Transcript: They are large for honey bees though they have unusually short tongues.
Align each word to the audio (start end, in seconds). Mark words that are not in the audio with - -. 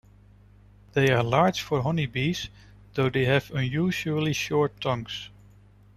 They 0.93 1.11
are 1.11 1.21
large 1.21 1.61
for 1.61 1.83
honey 1.83 2.07
bees 2.07 2.49
though 2.95 3.11
they 3.11 3.25
have 3.25 3.51
unusually 3.51 4.33
short 4.33 4.81
tongues. 4.81 5.29